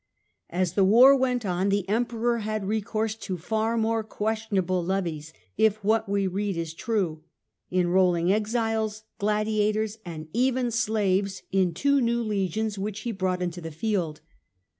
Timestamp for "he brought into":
13.01-13.61